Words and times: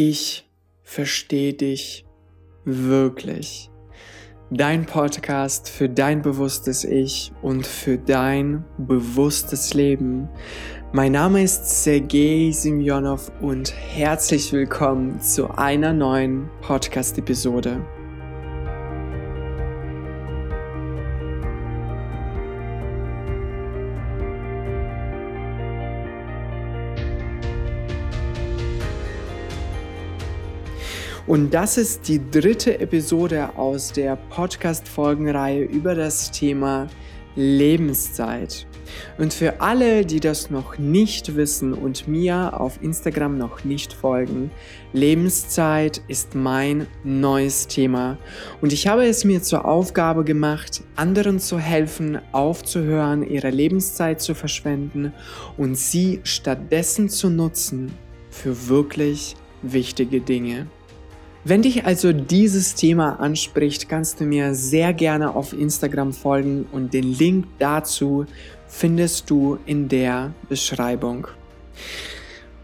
Ich 0.00 0.48
verstehe 0.84 1.54
dich 1.54 2.06
wirklich. 2.64 3.68
Dein 4.48 4.86
Podcast 4.86 5.68
für 5.68 5.88
dein 5.88 6.22
bewusstes 6.22 6.84
Ich 6.84 7.32
und 7.42 7.66
für 7.66 7.98
dein 7.98 8.64
bewusstes 8.78 9.74
Leben. 9.74 10.28
Mein 10.92 11.10
Name 11.10 11.42
ist 11.42 11.82
Sergei 11.82 12.52
Simjonov 12.52 13.32
und 13.40 13.74
herzlich 13.74 14.52
willkommen 14.52 15.20
zu 15.20 15.50
einer 15.50 15.92
neuen 15.92 16.48
Podcast-Episode. 16.60 17.84
Und 31.28 31.52
das 31.52 31.76
ist 31.76 32.08
die 32.08 32.22
dritte 32.30 32.80
Episode 32.80 33.50
aus 33.58 33.92
der 33.92 34.16
Podcast-Folgenreihe 34.16 35.62
über 35.62 35.94
das 35.94 36.30
Thema 36.30 36.86
Lebenszeit. 37.36 38.66
Und 39.18 39.34
für 39.34 39.60
alle, 39.60 40.06
die 40.06 40.20
das 40.20 40.48
noch 40.48 40.78
nicht 40.78 41.36
wissen 41.36 41.74
und 41.74 42.08
mir 42.08 42.58
auf 42.58 42.82
Instagram 42.82 43.36
noch 43.36 43.62
nicht 43.62 43.92
folgen, 43.92 44.50
Lebenszeit 44.94 46.00
ist 46.08 46.34
mein 46.34 46.86
neues 47.04 47.66
Thema. 47.66 48.16
Und 48.62 48.72
ich 48.72 48.88
habe 48.88 49.04
es 49.04 49.26
mir 49.26 49.42
zur 49.42 49.66
Aufgabe 49.66 50.24
gemacht, 50.24 50.82
anderen 50.96 51.40
zu 51.40 51.58
helfen, 51.58 52.20
aufzuhören, 52.32 53.22
ihre 53.22 53.50
Lebenszeit 53.50 54.22
zu 54.22 54.34
verschwenden 54.34 55.12
und 55.58 55.76
sie 55.76 56.20
stattdessen 56.22 57.10
zu 57.10 57.28
nutzen 57.28 57.92
für 58.30 58.70
wirklich 58.70 59.36
wichtige 59.60 60.22
Dinge. 60.22 60.68
Wenn 61.44 61.62
dich 61.62 61.86
also 61.86 62.12
dieses 62.12 62.74
Thema 62.74 63.20
anspricht, 63.20 63.88
kannst 63.88 64.20
du 64.20 64.24
mir 64.24 64.54
sehr 64.54 64.92
gerne 64.92 65.34
auf 65.34 65.52
Instagram 65.52 66.12
folgen 66.12 66.66
und 66.72 66.92
den 66.92 67.12
Link 67.14 67.46
dazu 67.58 68.26
findest 68.66 69.30
du 69.30 69.58
in 69.64 69.88
der 69.88 70.34
Beschreibung. 70.48 71.28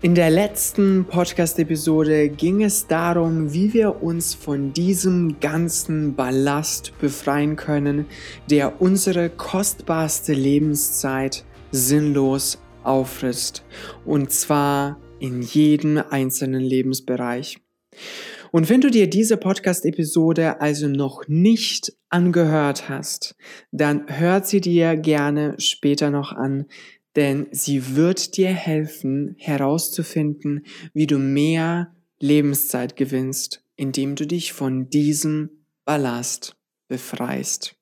In 0.02 0.14
der 0.14 0.28
letzten 0.28 1.06
Podcast-Episode 1.06 2.28
ging 2.28 2.62
es 2.62 2.86
darum, 2.86 3.54
wie 3.54 3.72
wir 3.72 4.02
uns 4.02 4.34
von 4.34 4.74
diesem 4.74 5.40
ganzen 5.40 6.14
Ballast 6.14 6.92
befreien 7.00 7.56
können, 7.56 8.04
der 8.50 8.82
unsere 8.82 9.30
kostbarste 9.30 10.34
Lebenszeit 10.34 11.44
sinnlos 11.70 12.58
auffrisst. 12.82 13.64
Und 14.04 14.30
zwar 14.30 14.98
in 15.20 15.40
jedem 15.40 16.02
einzelnen 16.10 16.60
Lebensbereich. 16.60 17.56
Und 18.54 18.68
wenn 18.68 18.80
du 18.80 18.88
dir 18.88 19.10
diese 19.10 19.36
Podcast-Episode 19.36 20.60
also 20.60 20.86
noch 20.86 21.26
nicht 21.26 21.92
angehört 22.08 22.88
hast, 22.88 23.34
dann 23.72 24.04
hört 24.06 24.46
sie 24.46 24.60
dir 24.60 24.96
gerne 24.96 25.56
später 25.58 26.10
noch 26.10 26.30
an, 26.30 26.66
denn 27.16 27.48
sie 27.50 27.96
wird 27.96 28.36
dir 28.36 28.50
helfen 28.50 29.34
herauszufinden, 29.38 30.66
wie 30.92 31.08
du 31.08 31.18
mehr 31.18 31.96
Lebenszeit 32.20 32.94
gewinnst, 32.94 33.64
indem 33.74 34.14
du 34.14 34.24
dich 34.24 34.52
von 34.52 34.88
diesem 34.88 35.64
Ballast 35.84 36.54
befreist. 36.86 37.74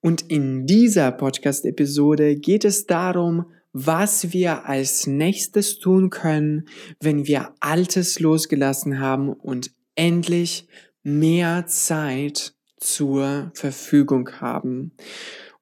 Und 0.00 0.22
in 0.30 0.64
dieser 0.64 1.10
Podcast-Episode 1.10 2.36
geht 2.36 2.64
es 2.64 2.86
darum, 2.86 3.46
was 3.72 4.32
wir 4.32 4.66
als 4.66 5.06
nächstes 5.06 5.78
tun 5.78 6.10
können, 6.10 6.68
wenn 7.00 7.26
wir 7.26 7.54
Altes 7.60 8.20
losgelassen 8.20 9.00
haben 9.00 9.32
und 9.32 9.72
endlich 9.94 10.66
mehr 11.02 11.66
Zeit 11.66 12.54
zur 12.78 13.50
Verfügung 13.54 14.40
haben. 14.40 14.92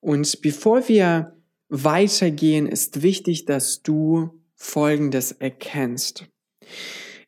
Und 0.01 0.41
bevor 0.43 0.89
wir 0.89 1.37
weitergehen, 1.69 2.67
ist 2.67 3.03
wichtig, 3.03 3.45
dass 3.45 3.83
du 3.83 4.41
Folgendes 4.57 5.33
erkennst. 5.33 6.27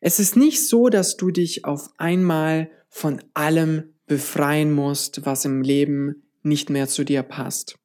Es 0.01 0.19
ist 0.19 0.35
nicht 0.35 0.67
so, 0.67 0.89
dass 0.89 1.15
du 1.15 1.31
dich 1.31 1.65
auf 1.65 1.89
einmal 1.97 2.69
von 2.89 3.23
allem 3.33 3.93
befreien 4.05 4.73
musst, 4.73 5.25
was 5.25 5.45
im 5.45 5.61
Leben 5.61 6.23
nicht 6.43 6.69
mehr 6.69 6.87
zu 6.87 7.05
dir 7.05 7.23
passt. 7.23 7.75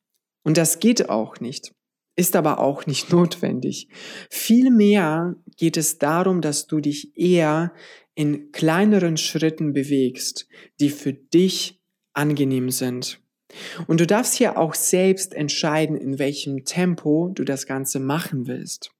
Und 0.43 0.57
das 0.57 0.81
geht 0.81 1.09
auch 1.09 1.39
nicht 1.39 1.73
ist 2.19 2.37
aber 2.37 2.59
auch 2.59 2.87
nicht 2.87 3.11
notwendig. 3.13 3.89
Vielmehr 4.29 5.37
geht 5.57 5.77
es 5.77 5.99
darum, 5.99 6.41
dass 6.41 6.67
du 6.67 6.81
dich 6.81 7.17
eher 7.17 7.73
in 8.15 8.51
kleineren 8.51 9.17
Schritten 9.17 9.73
bewegst, 9.73 10.49
die 10.81 10.91
für 10.91 11.13
dich 11.13 11.81
angenehm 12.13 12.71
sind. 12.71 13.21
Und 13.87 14.01
du 14.01 14.07
darfst 14.07 14.35
hier 14.35 14.59
auch 14.59 14.75
selbst 14.75 15.33
entscheiden, 15.33 15.97
in 15.97 16.19
welchem 16.19 16.65
Tempo 16.65 17.31
du 17.33 17.45
das 17.45 17.67
Ganze 17.67 18.01
machen 18.01 18.47
willst. 18.47 18.91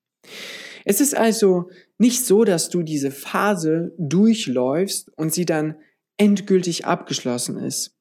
Es 0.85 1.01
ist 1.01 1.17
also 1.17 1.69
nicht 1.99 2.25
so, 2.25 2.45
dass 2.45 2.71
du 2.71 2.83
diese 2.83 3.11
Phase 3.11 3.93
durchläufst 3.99 5.11
und 5.17 5.35
sie 5.35 5.45
dann 5.45 5.77
endgültig 6.17 6.87
abgeschlossen 6.87 7.59
ist. 7.59 7.97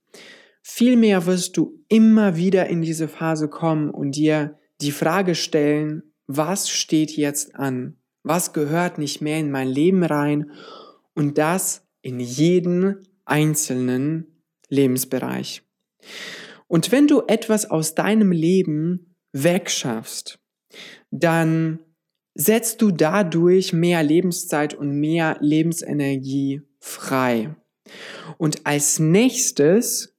Vielmehr 0.62 1.26
wirst 1.26 1.58
du 1.58 1.84
immer 1.90 2.38
wieder 2.38 2.68
in 2.68 2.82
diese 2.82 3.08
Phase 3.08 3.50
kommen 3.50 3.90
und 3.90 4.16
dir 4.16 4.58
die 4.82 4.92
Frage 4.92 5.36
stellen, 5.36 6.04
was 6.28 6.70
steht 6.70 7.12
jetzt 7.12 7.56
an? 7.56 7.98
Was 8.24 8.54
gehört 8.54 8.98
nicht 8.98 9.22
mehr 9.22 9.40
in 9.40 9.52
mein 9.52 9.68
Leben 9.68 10.04
rein? 10.04 10.52
Und 11.14 11.38
das 11.38 11.88
in 12.02 12.20
jeden 12.20 13.08
einzelnen 13.26 14.44
Lebensbereich. 14.70 15.64
Und 16.68 16.92
wenn 16.92 17.08
du 17.08 17.24
etwas 17.28 17.70
aus 17.70 17.96
deinem 17.96 18.32
Leben 18.32 19.16
wegschaffst, 19.32 20.40
dann 21.12 21.80
setzt 22.36 22.82
du 22.82 22.92
dadurch 22.92 23.74
mehr 23.74 24.04
Lebenszeit 24.04 24.74
und 24.74 25.00
mehr 25.00 25.38
Lebensenergie 25.40 26.62
frei. 26.80 27.56
Und 28.38 28.66
als 28.66 29.00
nächstes 29.00 30.16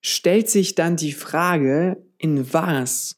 stellt 0.00 0.50
sich 0.50 0.74
dann 0.74 0.96
die 0.96 1.12
Frage, 1.12 2.04
in 2.18 2.52
was 2.52 3.17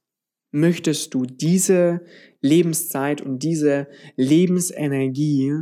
möchtest 0.50 1.14
du 1.14 1.24
diese 1.24 2.02
Lebenszeit 2.40 3.20
und 3.20 3.42
diese 3.42 3.88
Lebensenergie 4.16 5.54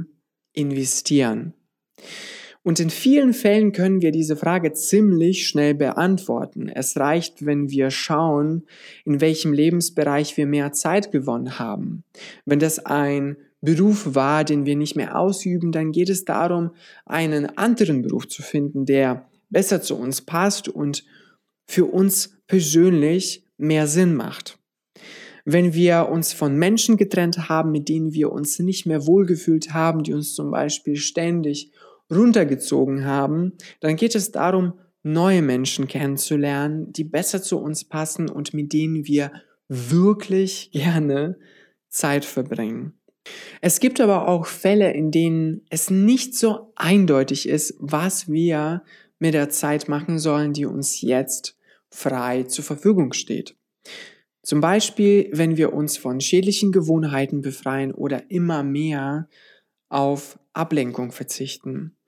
investieren? 0.52 1.54
Und 2.62 2.80
in 2.80 2.90
vielen 2.90 3.32
Fällen 3.32 3.72
können 3.72 4.02
wir 4.02 4.10
diese 4.10 4.36
Frage 4.36 4.72
ziemlich 4.72 5.48
schnell 5.48 5.74
beantworten. 5.74 6.68
Es 6.68 6.96
reicht, 6.98 7.46
wenn 7.46 7.70
wir 7.70 7.90
schauen, 7.90 8.66
in 9.04 9.20
welchem 9.20 9.52
Lebensbereich 9.52 10.36
wir 10.36 10.46
mehr 10.46 10.72
Zeit 10.72 11.10
gewonnen 11.10 11.58
haben. 11.58 12.04
Wenn 12.44 12.58
das 12.58 12.84
ein 12.84 13.36
Beruf 13.60 14.14
war, 14.14 14.44
den 14.44 14.66
wir 14.66 14.76
nicht 14.76 14.96
mehr 14.96 15.18
ausüben, 15.18 15.72
dann 15.72 15.92
geht 15.92 16.10
es 16.10 16.24
darum, 16.24 16.72
einen 17.06 17.46
anderen 17.56 18.02
Beruf 18.02 18.28
zu 18.28 18.42
finden, 18.42 18.84
der 18.84 19.28
besser 19.50 19.80
zu 19.80 19.96
uns 19.96 20.20
passt 20.20 20.68
und 20.68 21.04
für 21.66 21.86
uns 21.86 22.36
persönlich 22.46 23.44
mehr 23.56 23.86
Sinn 23.86 24.14
macht 24.14 24.57
wenn 25.50 25.72
wir 25.72 26.10
uns 26.10 26.34
von 26.34 26.56
Menschen 26.56 26.98
getrennt 26.98 27.48
haben, 27.48 27.72
mit 27.72 27.88
denen 27.88 28.12
wir 28.12 28.30
uns 28.30 28.58
nicht 28.58 28.84
mehr 28.84 29.06
wohlgefühlt 29.06 29.72
haben, 29.72 30.02
die 30.02 30.12
uns 30.12 30.34
zum 30.34 30.50
Beispiel 30.50 30.96
ständig 30.96 31.72
runtergezogen 32.10 33.06
haben, 33.06 33.54
dann 33.80 33.96
geht 33.96 34.14
es 34.14 34.30
darum, 34.30 34.74
neue 35.02 35.40
Menschen 35.40 35.88
kennenzulernen, 35.88 36.92
die 36.92 37.04
besser 37.04 37.42
zu 37.42 37.58
uns 37.58 37.84
passen 37.84 38.28
und 38.28 38.52
mit 38.52 38.74
denen 38.74 39.06
wir 39.06 39.32
wirklich 39.68 40.70
gerne 40.70 41.38
Zeit 41.88 42.26
verbringen. 42.26 42.92
Es 43.62 43.80
gibt 43.80 44.02
aber 44.02 44.28
auch 44.28 44.44
Fälle, 44.44 44.92
in 44.92 45.10
denen 45.10 45.62
es 45.70 45.88
nicht 45.88 46.34
so 46.36 46.74
eindeutig 46.76 47.48
ist, 47.48 47.74
was 47.78 48.30
wir 48.30 48.82
mit 49.18 49.32
der 49.32 49.48
Zeit 49.48 49.88
machen 49.88 50.18
sollen, 50.18 50.52
die 50.52 50.66
uns 50.66 51.00
jetzt 51.00 51.56
frei 51.88 52.42
zur 52.42 52.64
Verfügung 52.64 53.14
steht. 53.14 53.56
Zum 54.48 54.62
Beispiel, 54.62 55.28
wenn 55.30 55.58
wir 55.58 55.74
uns 55.74 55.98
von 55.98 56.22
schädlichen 56.22 56.72
Gewohnheiten 56.72 57.42
befreien 57.42 57.92
oder 57.92 58.30
immer 58.30 58.62
mehr 58.62 59.28
auf 59.90 60.38
Ablenkung 60.54 61.12
verzichten. 61.12 61.98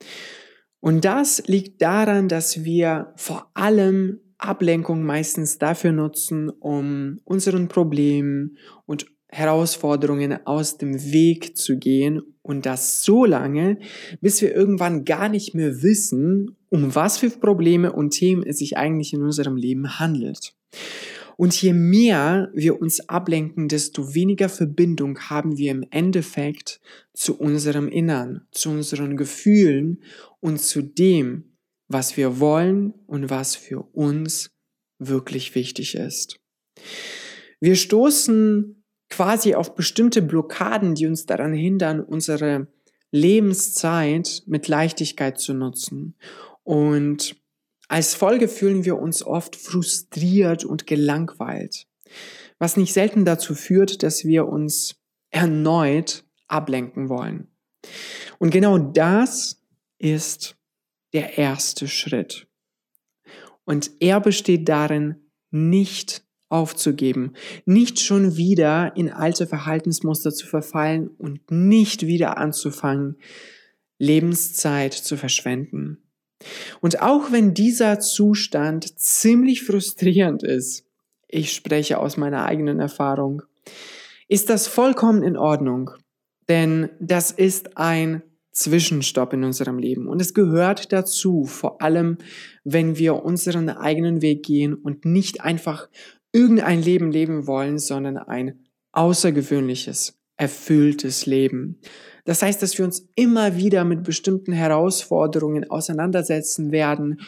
Und 0.79 1.05
das 1.05 1.43
liegt 1.45 1.83
daran, 1.83 2.29
dass 2.29 2.63
wir 2.63 3.13
vor 3.15 3.51
allem 3.53 4.21
Ablenkung 4.39 5.03
meistens 5.03 5.59
dafür 5.59 5.91
nutzen, 5.91 6.49
um 6.49 7.19
unseren 7.25 7.67
Problemen 7.67 8.57
und 8.87 9.05
Herausforderungen 9.27 10.43
aus 10.47 10.79
dem 10.79 11.11
Weg 11.11 11.55
zu 11.55 11.77
gehen 11.77 12.23
und 12.41 12.65
das 12.65 13.03
so 13.03 13.23
lange, 13.23 13.77
bis 14.19 14.41
wir 14.41 14.55
irgendwann 14.55 15.05
gar 15.05 15.29
nicht 15.29 15.53
mehr 15.53 15.83
wissen, 15.83 16.57
um 16.69 16.95
was 16.95 17.19
für 17.19 17.29
Probleme 17.29 17.93
und 17.93 18.09
Themen 18.09 18.41
es 18.41 18.57
sich 18.57 18.77
eigentlich 18.77 19.13
in 19.13 19.21
unserem 19.21 19.57
Leben 19.57 19.99
handelt. 19.99 20.55
Und 21.41 21.59
je 21.59 21.73
mehr 21.73 22.51
wir 22.53 22.79
uns 22.79 23.09
ablenken, 23.09 23.67
desto 23.67 24.13
weniger 24.13 24.47
Verbindung 24.47 25.17
haben 25.21 25.57
wir 25.57 25.71
im 25.71 25.83
Endeffekt 25.89 26.79
zu 27.15 27.35
unserem 27.35 27.87
Innern, 27.87 28.45
zu 28.51 28.69
unseren 28.69 29.17
Gefühlen 29.17 30.03
und 30.39 30.61
zu 30.61 30.83
dem, 30.83 31.55
was 31.87 32.15
wir 32.15 32.39
wollen 32.39 32.93
und 33.07 33.31
was 33.31 33.55
für 33.55 33.81
uns 33.81 34.51
wirklich 34.99 35.55
wichtig 35.55 35.95
ist. 35.95 36.39
Wir 37.59 37.75
stoßen 37.75 38.83
quasi 39.09 39.55
auf 39.55 39.73
bestimmte 39.73 40.21
Blockaden, 40.21 40.93
die 40.93 41.07
uns 41.07 41.25
daran 41.25 41.53
hindern, 41.53 42.01
unsere 42.01 42.67
Lebenszeit 43.09 44.43
mit 44.45 44.67
Leichtigkeit 44.67 45.39
zu 45.39 45.55
nutzen. 45.55 46.13
Und 46.61 47.40
als 47.91 48.13
Folge 48.13 48.47
fühlen 48.47 48.85
wir 48.85 48.97
uns 48.97 49.21
oft 49.21 49.57
frustriert 49.57 50.63
und 50.63 50.87
gelangweilt, 50.87 51.87
was 52.57 52.77
nicht 52.77 52.93
selten 52.93 53.25
dazu 53.25 53.53
führt, 53.53 54.01
dass 54.01 54.23
wir 54.23 54.47
uns 54.47 54.95
erneut 55.29 56.23
ablenken 56.47 57.09
wollen. 57.09 57.49
Und 58.39 58.51
genau 58.51 58.77
das 58.77 59.61
ist 59.97 60.55
der 61.11 61.37
erste 61.37 61.89
Schritt. 61.89 62.47
Und 63.65 63.91
er 63.99 64.21
besteht 64.21 64.69
darin, 64.69 65.17
nicht 65.49 66.23
aufzugeben, 66.47 67.33
nicht 67.65 67.99
schon 67.99 68.37
wieder 68.37 68.95
in 68.95 69.11
alte 69.11 69.47
Verhaltensmuster 69.47 70.31
zu 70.33 70.47
verfallen 70.47 71.09
und 71.09 71.51
nicht 71.51 72.07
wieder 72.07 72.37
anzufangen, 72.37 73.17
Lebenszeit 73.97 74.93
zu 74.93 75.17
verschwenden. 75.17 76.10
Und 76.81 77.01
auch 77.01 77.31
wenn 77.31 77.53
dieser 77.53 77.99
Zustand 77.99 78.99
ziemlich 78.99 79.63
frustrierend 79.63 80.43
ist, 80.43 80.85
ich 81.27 81.53
spreche 81.53 81.99
aus 81.99 82.17
meiner 82.17 82.45
eigenen 82.45 82.79
Erfahrung, 82.79 83.43
ist 84.27 84.49
das 84.49 84.67
vollkommen 84.67 85.23
in 85.23 85.37
Ordnung. 85.37 85.91
Denn 86.49 86.89
das 86.99 87.31
ist 87.31 87.77
ein 87.77 88.21
Zwischenstopp 88.51 89.33
in 89.33 89.43
unserem 89.43 89.77
Leben. 89.79 90.07
Und 90.07 90.21
es 90.21 90.33
gehört 90.33 90.91
dazu, 90.91 91.45
vor 91.45 91.81
allem 91.81 92.17
wenn 92.63 92.97
wir 92.97 93.23
unseren 93.23 93.69
eigenen 93.69 94.21
Weg 94.21 94.43
gehen 94.43 94.73
und 94.73 95.05
nicht 95.05 95.41
einfach 95.41 95.87
irgendein 96.33 96.81
Leben 96.81 97.11
leben 97.11 97.47
wollen, 97.47 97.77
sondern 97.77 98.17
ein 98.17 98.65
außergewöhnliches, 98.91 100.20
erfülltes 100.41 101.27
Leben. 101.27 101.79
Das 102.25 102.41
heißt, 102.41 102.63
dass 102.63 102.75
wir 102.75 102.83
uns 102.83 103.07
immer 103.15 103.57
wieder 103.57 103.83
mit 103.83 104.03
bestimmten 104.03 104.53
Herausforderungen 104.53 105.69
auseinandersetzen 105.69 106.71
werden, 106.71 107.21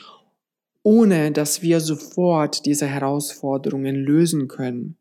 ohne 0.82 1.32
dass 1.32 1.62
wir 1.62 1.80
sofort 1.80 2.66
diese 2.66 2.88
Herausforderungen 2.88 3.96
lösen 3.96 4.48
können. 4.48 4.98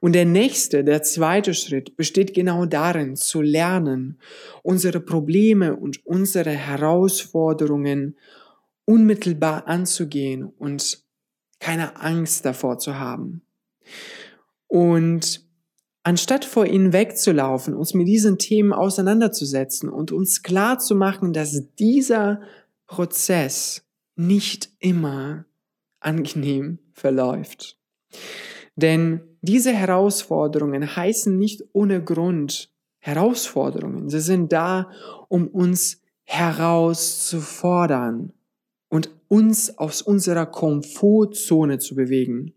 Und 0.00 0.12
der 0.14 0.26
nächste, 0.26 0.84
der 0.84 1.02
zweite 1.02 1.54
Schritt 1.54 1.96
besteht 1.96 2.34
genau 2.34 2.66
darin, 2.66 3.16
zu 3.16 3.40
lernen, 3.40 4.18
unsere 4.62 5.00
Probleme 5.00 5.76
und 5.76 6.04
unsere 6.06 6.50
Herausforderungen 6.50 8.16
unmittelbar 8.84 9.66
anzugehen 9.66 10.44
und 10.44 11.02
keine 11.58 11.96
Angst 12.00 12.44
davor 12.44 12.78
zu 12.78 12.98
haben. 12.98 13.42
Und 14.66 15.49
Anstatt 16.02 16.46
vor 16.46 16.66
ihnen 16.66 16.92
wegzulaufen, 16.92 17.74
uns 17.74 17.92
mit 17.92 18.08
diesen 18.08 18.38
Themen 18.38 18.72
auseinanderzusetzen 18.72 19.90
und 19.90 20.12
uns 20.12 20.42
klar 20.42 20.78
zu 20.78 20.94
machen, 20.94 21.32
dass 21.32 21.74
dieser 21.78 22.40
Prozess 22.86 23.84
nicht 24.16 24.70
immer 24.78 25.44
angenehm 26.00 26.78
verläuft. 26.92 27.78
Denn 28.76 29.20
diese 29.42 29.72
Herausforderungen 29.72 30.96
heißen 30.96 31.36
nicht 31.36 31.64
ohne 31.72 32.02
Grund 32.02 32.72
Herausforderungen. 32.98 34.08
Sie 34.10 34.20
sind 34.20 34.52
da, 34.52 34.90
um 35.28 35.48
uns 35.48 36.02
herauszufordern 36.24 38.32
und 38.88 39.10
uns 39.28 39.78
aus 39.78 40.02
unserer 40.02 40.46
Komfortzone 40.46 41.78
zu 41.78 41.94
bewegen. 41.94 42.54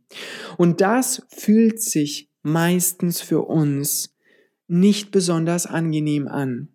Und 0.57 0.81
das 0.81 1.23
fühlt 1.29 1.81
sich 1.81 2.32
meistens 2.43 3.21
für 3.21 3.41
uns 3.41 4.15
nicht 4.67 5.11
besonders 5.11 5.65
angenehm 5.65 6.27
an. 6.27 6.69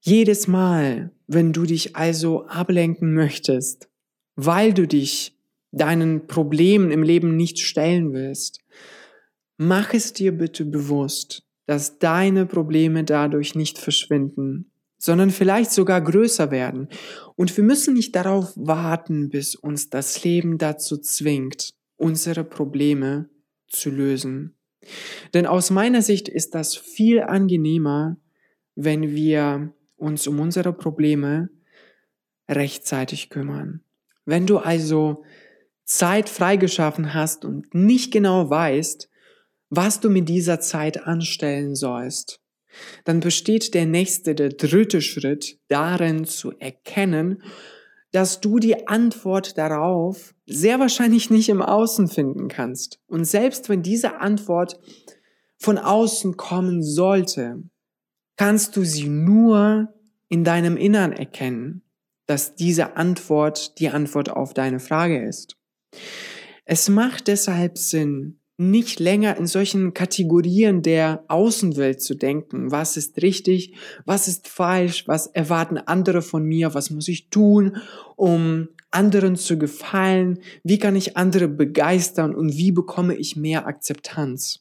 Jedes 0.00 0.48
Mal, 0.48 1.12
wenn 1.26 1.52
du 1.52 1.64
dich 1.64 1.94
also 1.94 2.46
ablenken 2.46 3.14
möchtest, 3.14 3.88
weil 4.34 4.72
du 4.72 4.86
dich 4.86 5.36
deinen 5.72 6.26
Problemen 6.26 6.90
im 6.90 7.02
Leben 7.02 7.36
nicht 7.36 7.60
stellen 7.60 8.12
willst, 8.12 8.60
mach 9.56 9.92
es 9.94 10.12
dir 10.12 10.32
bitte 10.32 10.64
bewusst, 10.64 11.44
dass 11.66 11.98
deine 11.98 12.46
Probleme 12.46 13.04
dadurch 13.04 13.54
nicht 13.54 13.78
verschwinden, 13.78 14.70
sondern 14.98 15.30
vielleicht 15.30 15.70
sogar 15.70 16.00
größer 16.00 16.50
werden. 16.50 16.88
Und 17.36 17.56
wir 17.56 17.62
müssen 17.64 17.94
nicht 17.94 18.16
darauf 18.16 18.52
warten, 18.56 19.28
bis 19.28 19.54
uns 19.54 19.90
das 19.90 20.24
Leben 20.24 20.58
dazu 20.58 20.98
zwingt, 20.98 21.74
unsere 21.96 22.44
Probleme 22.44 23.28
zu 23.70 23.90
lösen. 23.90 24.54
Denn 25.34 25.46
aus 25.46 25.70
meiner 25.70 26.02
Sicht 26.02 26.28
ist 26.28 26.54
das 26.54 26.76
viel 26.76 27.20
angenehmer, 27.20 28.16
wenn 28.74 29.14
wir 29.14 29.72
uns 29.96 30.26
um 30.26 30.40
unsere 30.40 30.72
Probleme 30.72 31.50
rechtzeitig 32.48 33.30
kümmern. 33.30 33.82
Wenn 34.24 34.46
du 34.46 34.58
also 34.58 35.24
Zeit 35.84 36.28
freigeschaffen 36.28 37.14
hast 37.14 37.44
und 37.44 37.74
nicht 37.74 38.12
genau 38.12 38.48
weißt, 38.48 39.08
was 39.70 40.00
du 40.00 40.10
mit 40.10 40.28
dieser 40.28 40.60
Zeit 40.60 41.04
anstellen 41.04 41.74
sollst, 41.74 42.40
dann 43.04 43.20
besteht 43.20 43.74
der 43.74 43.86
nächste, 43.86 44.34
der 44.34 44.50
dritte 44.50 45.02
Schritt 45.02 45.58
darin 45.68 46.24
zu 46.24 46.52
erkennen, 46.58 47.42
dass 48.12 48.40
du 48.40 48.58
die 48.58 48.88
Antwort 48.88 49.56
darauf 49.56 50.34
sehr 50.46 50.80
wahrscheinlich 50.80 51.30
nicht 51.30 51.48
im 51.48 51.62
Außen 51.62 52.08
finden 52.08 52.48
kannst. 52.48 53.00
Und 53.06 53.24
selbst 53.24 53.68
wenn 53.68 53.82
diese 53.82 54.20
Antwort 54.20 54.80
von 55.58 55.78
außen 55.78 56.36
kommen 56.36 56.82
sollte, 56.82 57.62
kannst 58.36 58.76
du 58.76 58.84
sie 58.84 59.08
nur 59.08 59.94
in 60.28 60.44
deinem 60.44 60.76
Innern 60.76 61.12
erkennen, 61.12 61.82
dass 62.26 62.54
diese 62.54 62.96
Antwort 62.96 63.78
die 63.78 63.90
Antwort 63.90 64.30
auf 64.30 64.54
deine 64.54 64.80
Frage 64.80 65.24
ist. 65.24 65.56
Es 66.64 66.88
macht 66.88 67.28
deshalb 67.28 67.78
Sinn, 67.78 68.39
nicht 68.60 69.00
länger 69.00 69.38
in 69.38 69.46
solchen 69.46 69.94
Kategorien 69.94 70.82
der 70.82 71.24
Außenwelt 71.28 72.02
zu 72.02 72.14
denken. 72.14 72.70
Was 72.70 72.98
ist 72.98 73.22
richtig? 73.22 73.74
Was 74.04 74.28
ist 74.28 74.48
falsch? 74.48 75.08
Was 75.08 75.28
erwarten 75.28 75.78
andere 75.78 76.20
von 76.20 76.44
mir? 76.44 76.74
Was 76.74 76.90
muss 76.90 77.08
ich 77.08 77.30
tun, 77.30 77.78
um 78.16 78.68
anderen 78.90 79.36
zu 79.36 79.58
gefallen? 79.58 80.40
Wie 80.62 80.78
kann 80.78 80.94
ich 80.94 81.16
andere 81.16 81.48
begeistern? 81.48 82.34
Und 82.34 82.58
wie 82.58 82.70
bekomme 82.70 83.14
ich 83.14 83.34
mehr 83.34 83.66
Akzeptanz? 83.66 84.60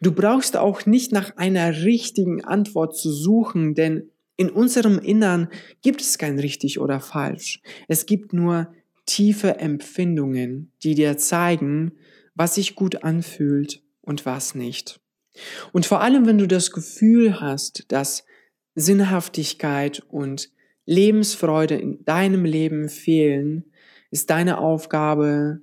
Du 0.00 0.12
brauchst 0.12 0.56
auch 0.56 0.86
nicht 0.86 1.12
nach 1.12 1.36
einer 1.36 1.82
richtigen 1.84 2.42
Antwort 2.44 2.96
zu 2.96 3.12
suchen, 3.12 3.74
denn 3.74 4.10
in 4.38 4.48
unserem 4.48 4.98
Innern 4.98 5.48
gibt 5.82 6.00
es 6.00 6.16
kein 6.16 6.38
richtig 6.38 6.80
oder 6.80 6.98
falsch. 7.00 7.60
Es 7.88 8.06
gibt 8.06 8.32
nur 8.32 8.72
tiefe 9.04 9.58
Empfindungen, 9.58 10.72
die 10.82 10.94
dir 10.94 11.18
zeigen, 11.18 11.92
was 12.38 12.54
sich 12.54 12.76
gut 12.76 13.02
anfühlt 13.02 13.82
und 14.00 14.24
was 14.24 14.54
nicht. 14.54 15.00
Und 15.72 15.86
vor 15.86 16.00
allem, 16.00 16.24
wenn 16.24 16.38
du 16.38 16.46
das 16.46 16.70
Gefühl 16.70 17.40
hast, 17.40 17.92
dass 17.92 18.24
Sinnhaftigkeit 18.74 20.00
und 20.08 20.50
Lebensfreude 20.86 21.74
in 21.74 22.04
deinem 22.04 22.44
Leben 22.44 22.88
fehlen, 22.88 23.72
ist 24.10 24.30
deine 24.30 24.58
Aufgabe, 24.58 25.60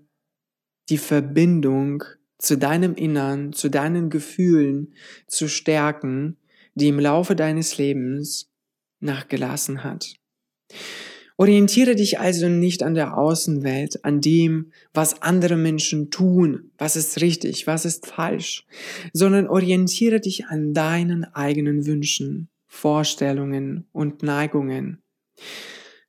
die 0.90 0.98
Verbindung 0.98 2.04
zu 2.38 2.58
deinem 2.58 2.94
Innern, 2.94 3.54
zu 3.54 3.70
deinen 3.70 4.10
Gefühlen 4.10 4.94
zu 5.28 5.48
stärken, 5.48 6.38
die 6.76 6.90
im 6.90 7.00
Laufe 7.00 7.36
deines 7.36 7.78
Lebens 7.78 8.52
nachgelassen 9.00 9.84
hat. 9.84 10.14
Orientiere 11.38 11.96
dich 11.96 12.20
also 12.20 12.48
nicht 12.48 12.82
an 12.82 12.94
der 12.94 13.18
Außenwelt, 13.18 14.06
an 14.06 14.22
dem, 14.22 14.72
was 14.94 15.22
andere 15.22 15.58
Menschen 15.58 16.10
tun, 16.10 16.72
was 16.78 16.96
ist 16.96 17.20
richtig, 17.20 17.68
was 17.68 17.84
ist 17.84 18.06
falsch, 18.08 18.66
sondern 19.12 19.48
orientiere 19.48 20.22
dich 20.22 20.46
an 20.46 20.74
deinen 20.74 21.26
eigenen 21.26 21.86
Wünschen, 21.86 22.48
Vorstellungen 22.68 23.86
und 23.92 24.24
Neigungen. 24.24 25.02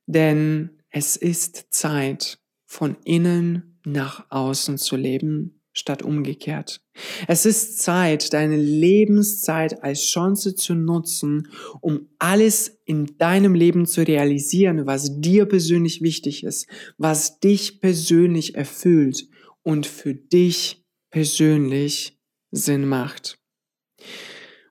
Denn 0.05 0.69
es 0.91 1.17
ist 1.17 1.67
Zeit, 1.71 2.39
von 2.65 2.95
innen 3.03 3.79
nach 3.85 4.25
außen 4.29 4.77
zu 4.77 4.95
leben 4.95 5.56
statt 5.77 6.01
umgekehrt. 6.01 6.81
Es 7.27 7.45
ist 7.45 7.79
Zeit, 7.79 8.33
deine 8.33 8.57
Lebenszeit 8.57 9.83
als 9.83 10.01
Chance 10.01 10.55
zu 10.55 10.73
nutzen, 10.73 11.49
um 11.81 12.09
alles 12.19 12.79
in 12.85 13.17
deinem 13.17 13.53
Leben 13.53 13.85
zu 13.85 14.05
realisieren, 14.05 14.87
was 14.87 15.21
dir 15.21 15.45
persönlich 15.45 16.01
wichtig 16.01 16.43
ist, 16.43 16.67
was 16.97 17.39
dich 17.39 17.79
persönlich 17.79 18.55
erfüllt 18.55 19.27
und 19.63 19.85
für 19.85 20.15
dich 20.15 20.83
persönlich 21.11 22.19
Sinn 22.51 22.87
macht. 22.87 23.39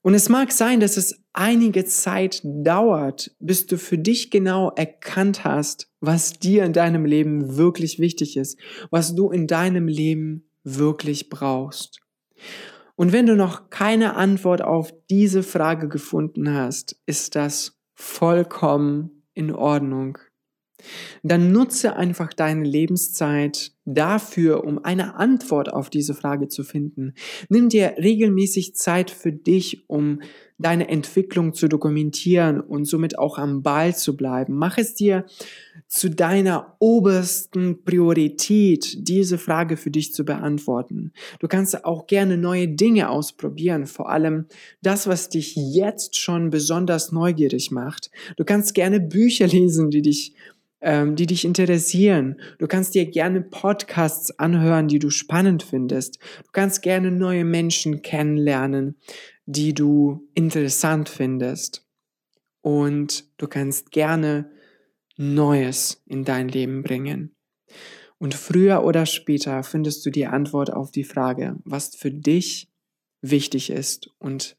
Und 0.03 0.15
es 0.15 0.29
mag 0.29 0.53
sein, 0.53 0.79
dass 0.79 0.97
es 0.97 1.21
einige 1.33 1.85
Zeit 1.85 2.41
dauert, 2.45 3.35
bis 3.41 3.67
du 3.67 3.77
für 3.77 3.99
dich 3.99 4.31
genau 4.31 4.71
erkannt 4.71 5.45
hast, 5.45 5.91
was 6.01 6.39
dir 6.39 6.65
in 6.65 6.73
deinem 6.73 7.05
Leben 7.05 7.57
wirklich 7.57 7.99
wichtig 7.99 8.37
ist, 8.37 8.57
was 8.91 9.17
du 9.17 9.31
in 9.31 9.49
deinem 9.49 9.89
Leben 9.89 10.46
wirklich 10.67 11.31
brauchst. 11.31 12.01
Und 12.97 13.13
wenn 13.13 13.27
du 13.27 13.37
noch 13.37 13.71
keine 13.71 14.17
Antwort 14.17 14.63
auf 14.63 14.93
diese 15.09 15.43
Frage 15.43 15.89
gefunden 15.89 16.53
hast, 16.53 17.01
ist 17.07 17.37
das 17.37 17.79
vollkommen 17.95 19.23
in 19.33 19.53
Ordnung 19.53 20.19
dann 21.23 21.53
nutze 21.53 21.97
einfach 21.97 22.33
deine 22.33 22.65
Lebenszeit 22.65 23.73
dafür, 23.85 24.65
um 24.65 24.85
eine 24.85 25.17
Antwort 25.17 25.73
auf 25.73 25.91
diese 25.91 26.15
Frage 26.15 26.49
zu 26.49 26.65
finden. 26.65 27.15
Nimm 27.49 27.69
dir 27.69 27.95
regelmäßig 27.99 28.75
Zeit 28.75 29.11
für 29.11 29.33
dich, 29.33 29.89
um 29.89 30.21
deine 30.59 30.89
Entwicklung 30.89 31.55
zu 31.55 31.69
dokumentieren 31.69 32.61
und 32.61 32.87
somit 32.87 33.19
auch 33.19 33.39
am 33.39 33.63
Ball 33.63 33.95
zu 33.95 34.17
bleiben. 34.17 34.55
Mach 34.55 34.79
es 34.79 34.95
dir 34.95 35.27
zu 35.89 36.11
deiner 36.11 36.77
obersten 36.81 37.85
Priorität, 37.85 39.09
diese 39.09 39.39
Frage 39.39 39.77
für 39.77 39.91
dich 39.91 40.13
zu 40.13 40.25
beantworten. 40.25 41.13
Du 41.39 41.49
kannst 41.49 41.85
auch 41.85 42.07
gerne 42.07 42.37
neue 42.37 42.69
Dinge 42.69 43.09
ausprobieren, 43.09 43.87
vor 43.87 44.11
allem 44.11 44.47
das, 44.83 45.07
was 45.07 45.29
dich 45.29 45.55
jetzt 45.57 46.17
schon 46.17 46.51
besonders 46.51 47.13
neugierig 47.13 47.71
macht. 47.71 48.11
Du 48.37 48.45
kannst 48.45 48.75
gerne 48.75 49.01
Bücher 49.01 49.47
lesen, 49.47 49.91
die 49.91 50.03
dich 50.03 50.35
ähm, 50.83 51.17
die 51.17 51.27
dich 51.27 51.45
interessieren. 51.45 52.37
Du 52.59 52.67
kannst 52.67 52.95
dir 52.95 53.07
gerne 53.07 53.41
Podcasts 53.41 54.39
anhören, 54.39 54.89
die 54.89 54.99
du 54.99 55.11
spannend 55.11 55.63
findest. 55.63 56.19
Du 56.45 56.51
kannst 56.53 56.83
gerne 56.83 57.11
neue 57.11 57.45
Menschen 57.45 58.03
kennenlernen, 58.03 58.97
die 59.47 59.73
du 59.73 60.29
interessant 60.35 61.09
findest. 61.09 61.87
Und 62.61 63.25
du 63.39 63.47
kannst 63.47 63.91
gerne 63.91 64.51
Neues 65.17 66.03
in 66.07 66.25
dein 66.25 66.49
Leben 66.49 66.83
bringen. 66.83 67.35
Und 68.19 68.35
früher 68.35 68.85
oder 68.85 69.07
später 69.07 69.63
findest 69.63 70.05
du 70.07 70.11
die 70.11 70.27
Antwort 70.27 70.73
auf 70.73 70.91
die 70.91 71.05
Frage, 71.05 71.57
was 71.65 71.95
für 71.95 72.11
dich 72.11 72.69
wichtig 73.21 73.71
ist 73.71 74.11
und 74.19 74.57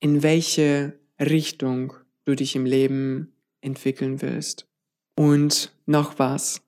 in 0.00 0.22
welche 0.22 0.98
Richtung 1.20 1.94
du 2.24 2.34
dich 2.34 2.56
im 2.56 2.64
Leben 2.64 3.32
entwickeln 3.60 4.22
willst. 4.22 4.66
Und 5.16 5.74
noch 5.86 6.18
was. 6.18 6.62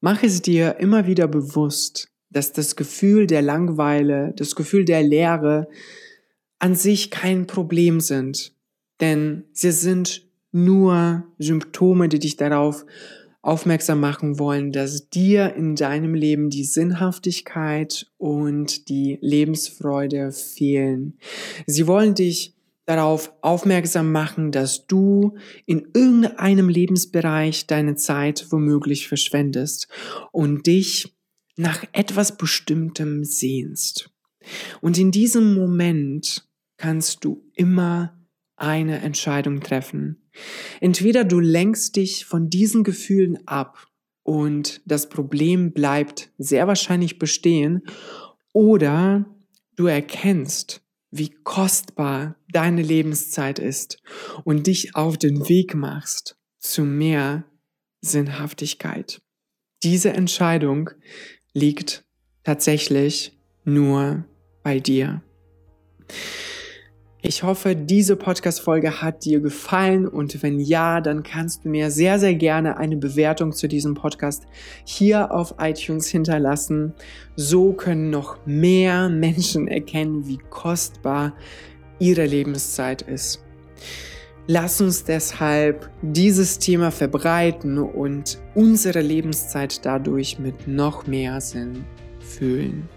Mach 0.00 0.22
es 0.22 0.42
dir 0.42 0.76
immer 0.78 1.06
wieder 1.06 1.28
bewusst, 1.28 2.10
dass 2.30 2.52
das 2.52 2.76
Gefühl 2.76 3.26
der 3.26 3.42
Langweile, 3.42 4.32
das 4.36 4.54
Gefühl 4.54 4.84
der 4.84 5.02
Leere 5.02 5.68
an 6.58 6.74
sich 6.74 7.10
kein 7.10 7.46
Problem 7.46 8.00
sind. 8.00 8.54
Denn 9.00 9.44
sie 9.52 9.72
sind 9.72 10.25
nur 10.52 11.24
Symptome, 11.38 12.08
die 12.08 12.18
dich 12.18 12.36
darauf 12.36 12.84
aufmerksam 13.42 14.00
machen 14.00 14.38
wollen, 14.40 14.72
dass 14.72 15.08
dir 15.08 15.54
in 15.54 15.76
deinem 15.76 16.14
Leben 16.14 16.50
die 16.50 16.64
Sinnhaftigkeit 16.64 18.10
und 18.18 18.88
die 18.88 19.18
Lebensfreude 19.20 20.32
fehlen. 20.32 21.18
Sie 21.66 21.86
wollen 21.86 22.14
dich 22.14 22.56
darauf 22.86 23.32
aufmerksam 23.42 24.10
machen, 24.10 24.50
dass 24.50 24.86
du 24.86 25.36
in 25.64 25.88
irgendeinem 25.94 26.68
Lebensbereich 26.68 27.66
deine 27.66 27.94
Zeit 27.96 28.46
womöglich 28.50 29.06
verschwendest 29.06 29.88
und 30.32 30.66
dich 30.66 31.14
nach 31.56 31.84
etwas 31.92 32.36
Bestimmtem 32.36 33.24
sehnst. 33.24 34.10
Und 34.80 34.98
in 34.98 35.10
diesem 35.10 35.54
Moment 35.54 36.48
kannst 36.76 37.24
du 37.24 37.44
immer 37.54 38.16
eine 38.56 39.00
Entscheidung 39.00 39.60
treffen. 39.60 40.28
Entweder 40.80 41.24
du 41.24 41.40
lenkst 41.40 41.96
dich 41.96 42.24
von 42.24 42.50
diesen 42.50 42.84
Gefühlen 42.84 43.46
ab 43.46 43.86
und 44.22 44.80
das 44.86 45.08
Problem 45.08 45.72
bleibt 45.72 46.30
sehr 46.38 46.66
wahrscheinlich 46.66 47.18
bestehen, 47.18 47.82
oder 48.52 49.26
du 49.76 49.86
erkennst, 49.86 50.82
wie 51.10 51.30
kostbar 51.30 52.36
deine 52.50 52.82
Lebenszeit 52.82 53.58
ist 53.58 54.02
und 54.44 54.66
dich 54.66 54.96
auf 54.96 55.18
den 55.18 55.48
Weg 55.48 55.74
machst 55.74 56.38
zu 56.58 56.82
mehr 56.82 57.44
Sinnhaftigkeit. 58.00 59.20
Diese 59.82 60.12
Entscheidung 60.12 60.90
liegt 61.52 62.04
tatsächlich 62.44 63.38
nur 63.64 64.24
bei 64.62 64.80
dir. 64.80 65.22
Ich 67.28 67.42
hoffe, 67.42 67.74
diese 67.74 68.14
Podcast-Folge 68.14 69.02
hat 69.02 69.24
dir 69.24 69.40
gefallen 69.40 70.06
und 70.06 70.44
wenn 70.44 70.60
ja, 70.60 71.00
dann 71.00 71.24
kannst 71.24 71.64
du 71.64 71.68
mir 71.68 71.90
sehr, 71.90 72.20
sehr 72.20 72.36
gerne 72.36 72.76
eine 72.76 72.96
Bewertung 72.96 73.50
zu 73.50 73.66
diesem 73.66 73.94
Podcast 73.94 74.44
hier 74.84 75.32
auf 75.32 75.56
iTunes 75.58 76.06
hinterlassen. 76.06 76.94
So 77.34 77.72
können 77.72 78.10
noch 78.10 78.38
mehr 78.46 79.08
Menschen 79.08 79.66
erkennen, 79.66 80.28
wie 80.28 80.38
kostbar 80.38 81.32
ihre 81.98 82.26
Lebenszeit 82.26 83.02
ist. 83.02 83.42
Lass 84.46 84.80
uns 84.80 85.02
deshalb 85.02 85.90
dieses 86.02 86.60
Thema 86.60 86.92
verbreiten 86.92 87.78
und 87.78 88.38
unsere 88.54 89.00
Lebenszeit 89.00 89.84
dadurch 89.84 90.38
mit 90.38 90.68
noch 90.68 91.08
mehr 91.08 91.40
Sinn 91.40 91.84
füllen. 92.20 92.88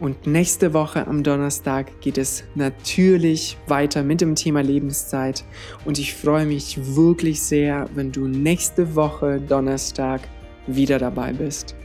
Und 0.00 0.26
nächste 0.26 0.74
Woche 0.74 1.06
am 1.06 1.22
Donnerstag 1.22 2.00
geht 2.00 2.18
es 2.18 2.44
natürlich 2.54 3.56
weiter 3.68 4.02
mit 4.02 4.20
dem 4.20 4.34
Thema 4.34 4.60
Lebenszeit. 4.60 5.44
Und 5.84 5.98
ich 5.98 6.14
freue 6.14 6.46
mich 6.46 6.96
wirklich 6.96 7.40
sehr, 7.42 7.88
wenn 7.94 8.10
du 8.10 8.26
nächste 8.26 8.96
Woche 8.96 9.40
Donnerstag 9.40 10.22
wieder 10.66 10.98
dabei 10.98 11.32
bist. 11.32 11.76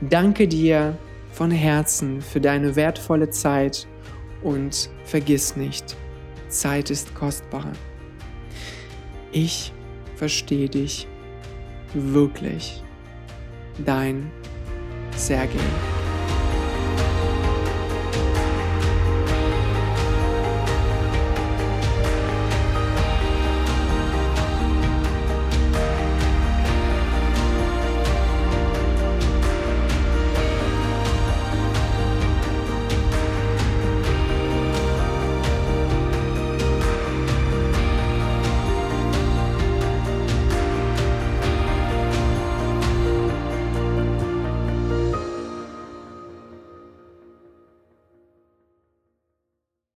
Danke 0.00 0.46
dir 0.46 0.96
von 1.32 1.50
Herzen 1.50 2.20
für 2.20 2.40
deine 2.40 2.76
wertvolle 2.76 3.30
Zeit 3.30 3.86
und 4.42 4.88
vergiss 5.04 5.56
nicht, 5.56 5.96
Zeit 6.48 6.90
ist 6.90 7.14
kostbar. 7.14 7.72
Ich 9.32 9.72
verstehe 10.16 10.68
dich 10.68 11.06
wirklich. 11.94 12.82
Dein 13.84 14.30
Sergei. 15.16 15.97